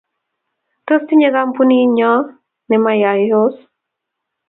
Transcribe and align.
Tos 0.85 1.01
tinyei 1.07 1.33
kompyutait 1.35 2.29
nemayos? 2.69 3.55